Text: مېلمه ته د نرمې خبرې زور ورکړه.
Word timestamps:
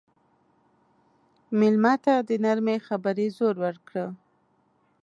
مېلمه 1.59 1.93
ته 2.03 2.13
د 2.27 2.31
نرمې 2.43 2.77
خبرې 2.87 3.27
زور 3.37 3.55
ورکړه. 3.65 4.05